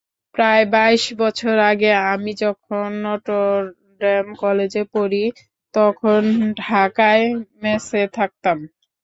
[0.35, 5.23] প্রায় বাইশ বছর আগে আমি যখন নটরডেম কলেজে পড়ি
[5.73, 6.21] তখন
[6.61, 7.25] ঢাকায়
[7.61, 8.57] মেসে থাকতাম।